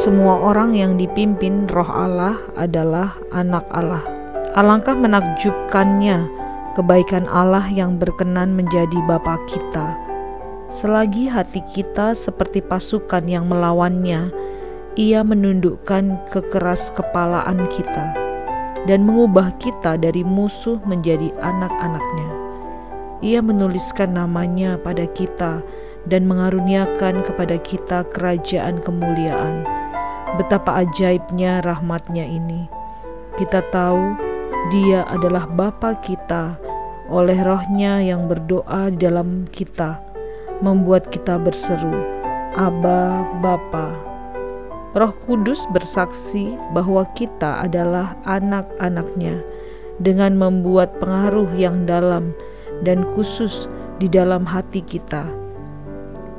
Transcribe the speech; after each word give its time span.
semua 0.00 0.40
orang 0.48 0.72
yang 0.72 0.96
dipimpin 0.96 1.68
Roh 1.68 1.84
Allah 1.84 2.40
adalah 2.56 3.20
anak 3.36 3.68
Allah. 3.68 4.00
Alangkah 4.56 4.96
menakjubkannya 4.96 6.24
kebaikan 6.72 7.28
Allah 7.28 7.68
yang 7.68 8.00
berkenan 8.00 8.56
menjadi 8.56 8.96
Bapa 9.04 9.36
kita. 9.44 9.92
Selagi 10.72 11.28
hati 11.28 11.60
kita 11.76 12.16
seperti 12.16 12.64
pasukan 12.64 13.28
yang 13.28 13.44
melawannya, 13.52 14.32
ia 14.96 15.20
menundukkan 15.20 16.16
kekeras 16.32 16.96
kepalaan 16.96 17.68
kita 17.68 18.16
dan 18.88 19.04
mengubah 19.04 19.52
kita 19.60 20.00
dari 20.00 20.24
musuh 20.24 20.80
menjadi 20.88 21.28
anak-anaknya. 21.44 22.30
Ia 23.20 23.44
menuliskan 23.44 24.16
namanya 24.16 24.80
pada 24.80 25.04
kita 25.12 25.60
dan 26.08 26.24
mengaruniakan 26.24 27.20
kepada 27.20 27.60
kita 27.60 28.08
kerajaan 28.08 28.80
kemuliaan. 28.80 29.79
Betapa 30.40 30.80
ajaibnya 30.80 31.60
rahmatnya 31.60 32.24
ini. 32.24 32.64
Kita 33.36 33.60
tahu 33.68 34.16
dia 34.72 35.04
adalah 35.04 35.44
Bapa 35.44 35.92
kita 36.00 36.56
oleh 37.12 37.36
rohnya 37.44 38.00
yang 38.00 38.24
berdoa 38.24 38.88
dalam 38.88 39.44
kita, 39.52 40.00
membuat 40.64 41.12
kita 41.12 41.36
berseru, 41.36 41.92
Aba 42.56 43.20
Bapa. 43.44 43.92
Roh 44.96 45.12
Kudus 45.28 45.68
bersaksi 45.76 46.56
bahwa 46.72 47.04
kita 47.12 47.68
adalah 47.68 48.16
anak-anaknya 48.24 49.44
dengan 50.00 50.40
membuat 50.40 50.96
pengaruh 51.04 51.52
yang 51.52 51.84
dalam 51.84 52.32
dan 52.80 53.04
khusus 53.12 53.68
di 54.00 54.08
dalam 54.08 54.48
hati 54.48 54.80
kita 54.80 55.39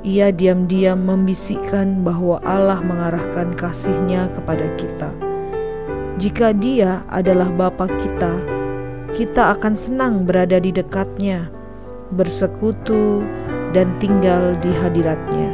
ia 0.00 0.32
diam-diam 0.32 0.96
membisikkan 1.04 2.00
bahwa 2.00 2.40
Allah 2.40 2.80
mengarahkan 2.80 3.52
kasihnya 3.52 4.32
kepada 4.32 4.64
kita. 4.80 5.10
Jika 6.16 6.56
dia 6.56 7.04
adalah 7.12 7.48
Bapa 7.52 7.88
kita, 7.88 8.32
kita 9.12 9.56
akan 9.56 9.76
senang 9.76 10.14
berada 10.24 10.56
di 10.60 10.72
dekatnya, 10.72 11.48
bersekutu, 12.16 13.24
dan 13.76 13.92
tinggal 14.00 14.56
di 14.60 14.72
hadiratnya. 14.72 15.50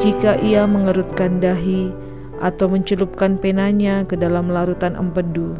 Jika 0.00 0.40
ia 0.40 0.64
mengerutkan 0.64 1.44
dahi 1.44 1.92
atau 2.40 2.72
mencelupkan 2.72 3.36
penanya 3.36 4.04
ke 4.08 4.16
dalam 4.16 4.48
larutan 4.48 4.96
empedu, 4.96 5.56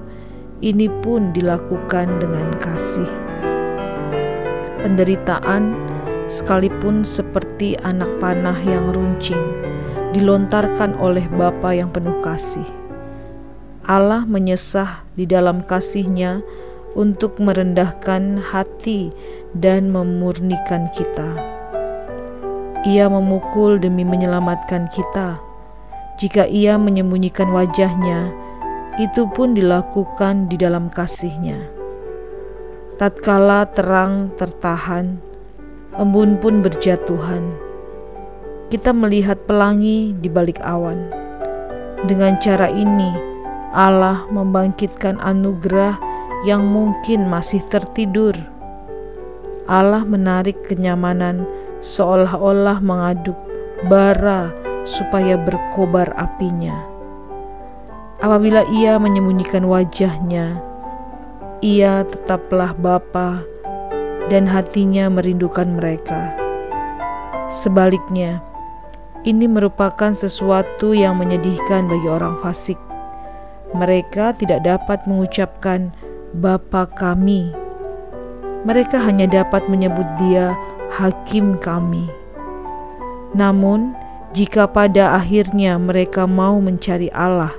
ini 0.65 0.89
pun 1.05 1.33
dilakukan 1.33 2.09
dengan 2.21 2.49
kasih. 2.61 3.09
Penderitaan 4.81 5.77
sekalipun 6.31 7.03
seperti 7.03 7.75
anak 7.83 8.07
panah 8.23 8.55
yang 8.63 8.95
runcing, 8.95 9.43
dilontarkan 10.15 10.95
oleh 11.03 11.27
Bapa 11.35 11.75
yang 11.75 11.91
penuh 11.91 12.23
kasih. 12.23 12.67
Allah 13.83 14.23
menyesah 14.23 15.03
di 15.19 15.27
dalam 15.27 15.67
kasihnya 15.67 16.47
untuk 16.95 17.43
merendahkan 17.43 18.39
hati 18.39 19.11
dan 19.59 19.91
memurnikan 19.91 20.87
kita. 20.95 21.35
Ia 22.87 23.11
memukul 23.11 23.83
demi 23.83 24.07
menyelamatkan 24.07 24.87
kita. 24.95 25.43
Jika 26.23 26.47
ia 26.47 26.79
menyembunyikan 26.79 27.51
wajahnya, 27.51 28.31
itu 29.03 29.27
pun 29.35 29.59
dilakukan 29.59 30.47
di 30.47 30.55
dalam 30.61 30.87
kasihnya. 30.93 31.59
Tatkala 33.01 33.65
terang 33.73 34.29
tertahan, 34.37 35.30
embun 35.99 36.39
pun 36.39 36.63
berjatuhan. 36.63 37.43
Kita 38.71 38.95
melihat 38.95 39.43
pelangi 39.51 40.15
di 40.15 40.31
balik 40.31 40.63
awan. 40.63 41.11
Dengan 42.07 42.39
cara 42.39 42.71
ini, 42.71 43.11
Allah 43.75 44.27
membangkitkan 44.31 45.19
anugerah 45.19 45.99
yang 46.47 46.63
mungkin 46.63 47.27
masih 47.27 47.61
tertidur. 47.67 48.39
Allah 49.67 50.07
menarik 50.07 50.67
kenyamanan 50.67 51.47
seolah-olah 51.83 52.79
mengaduk 52.79 53.37
bara 53.91 54.55
supaya 54.87 55.35
berkobar 55.35 56.11
apinya. 56.15 56.75
Apabila 58.21 58.65
ia 58.69 59.01
menyembunyikan 59.01 59.65
wajahnya, 59.65 60.61
ia 61.65 62.05
tetaplah 62.05 62.73
Bapa 62.77 63.45
dan 64.31 64.47
hatinya 64.47 65.11
merindukan 65.11 65.77
mereka. 65.77 66.31
Sebaliknya, 67.51 68.39
ini 69.27 69.51
merupakan 69.51 70.15
sesuatu 70.15 70.95
yang 70.95 71.19
menyedihkan 71.19 71.91
bagi 71.91 72.09
orang 72.09 72.39
fasik. 72.39 72.79
Mereka 73.75 74.39
tidak 74.39 74.63
dapat 74.63 75.03
mengucapkan 75.11 75.91
Bapa 76.31 76.87
kami. 76.95 77.51
Mereka 78.63 79.03
hanya 79.03 79.27
dapat 79.27 79.67
menyebut 79.67 80.07
dia 80.23 80.55
Hakim 80.95 81.59
kami. 81.59 82.07
Namun, 83.35 83.99
jika 84.31 84.71
pada 84.71 85.19
akhirnya 85.19 85.75
mereka 85.75 86.23
mau 86.31 86.63
mencari 86.63 87.11
Allah 87.11 87.51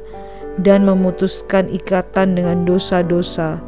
dan 0.56 0.88
memutuskan 0.88 1.68
ikatan 1.68 2.40
dengan 2.40 2.64
dosa-dosa, 2.64 3.60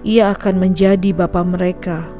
ia 0.00 0.32
akan 0.32 0.64
menjadi 0.64 1.12
Bapa 1.12 1.44
mereka 1.44 2.17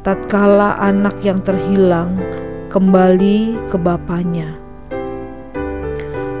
tatkala 0.00 0.80
anak 0.80 1.20
yang 1.20 1.36
terhilang 1.44 2.16
kembali 2.72 3.60
ke 3.68 3.76
bapaknya. 3.76 4.56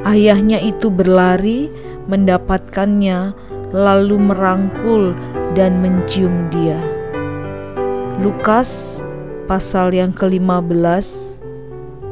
Ayahnya 0.08 0.56
itu 0.64 0.88
berlari 0.88 1.68
mendapatkannya, 2.08 3.36
lalu 3.76 4.16
merangkul 4.16 5.12
dan 5.52 5.84
mencium 5.84 6.48
dia. 6.48 6.80
Lukas 8.24 9.00
pasal 9.44 9.92
yang 9.92 10.16
ke-15 10.16 11.36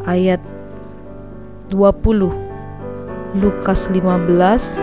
ayat 0.05 0.45
20. 1.73 2.29
Lukas 3.41 3.89
15 3.93 4.81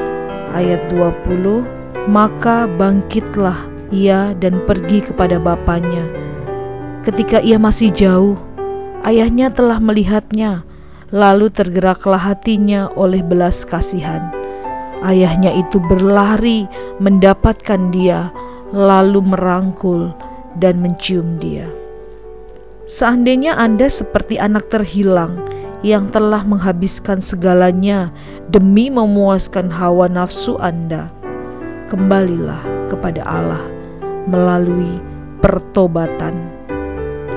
ayat 0.53 0.81
20 0.93 1.65
Maka 2.05 2.69
bangkitlah 2.69 3.65
ia 3.89 4.37
dan 4.37 4.61
pergi 4.69 5.01
kepada 5.01 5.41
bapaknya 5.41 6.24
Ketika 7.05 7.37
ia 7.37 7.61
masih 7.61 7.93
jauh, 7.93 8.33
ayahnya 9.05 9.53
telah 9.53 9.77
melihatnya, 9.77 10.65
lalu 11.13 11.53
tergeraklah 11.53 12.17
hatinya 12.17 12.89
oleh 12.97 13.21
belas 13.21 13.61
kasihan. 13.61 14.33
Ayahnya 15.05 15.53
itu 15.53 15.77
berlari 15.85 16.65
mendapatkan 16.97 17.93
dia, 17.93 18.33
lalu 18.73 19.21
merangkul 19.21 20.17
dan 20.57 20.81
mencium 20.81 21.37
dia. 21.37 21.69
Seandainya 22.89 23.53
Anda 23.53 23.85
seperti 23.85 24.41
anak 24.41 24.73
terhilang 24.73 25.45
yang 25.85 26.09
telah 26.09 26.41
menghabiskan 26.41 27.21
segalanya 27.21 28.09
demi 28.49 28.89
memuaskan 28.89 29.69
hawa 29.69 30.09
nafsu 30.09 30.57
Anda, 30.57 31.13
kembalilah 31.85 32.89
kepada 32.89 33.21
Allah 33.29 33.61
melalui 34.25 34.97
pertobatan 35.37 36.54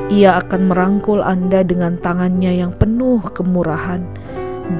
ia 0.09 0.41
akan 0.41 0.72
merangkul 0.72 1.21
Anda 1.21 1.60
dengan 1.60 2.00
tangannya 2.00 2.65
yang 2.65 2.72
penuh 2.76 3.21
kemurahan 3.37 4.00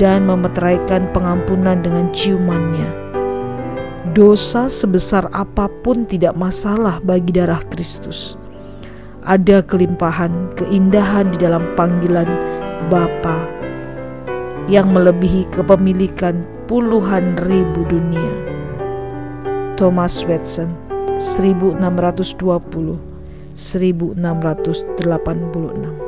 dan 0.01 0.25
memeteraikan 0.29 1.09
pengampunan 1.13 1.81
dengan 1.81 2.09
ciumannya. 2.13 2.89
Dosa 4.17 4.73
sebesar 4.73 5.29
apa 5.37 5.69
pun 5.85 6.09
tidak 6.09 6.33
masalah 6.37 7.01
bagi 7.05 7.33
darah 7.33 7.61
Kristus. 7.69 8.41
Ada 9.29 9.61
kelimpahan 9.61 10.57
keindahan 10.57 11.29
di 11.33 11.45
dalam 11.45 11.65
panggilan 11.77 12.29
Bapa 12.89 13.37
yang 14.73 14.89
melebihi 14.93 15.49
kepemilikan 15.53 16.41
puluhan 16.69 17.37
ribu 17.45 17.85
dunia. 17.89 18.33
Thomas 19.77 20.25
Watson 20.25 20.73
1620 21.21 23.18
1686 23.59 26.08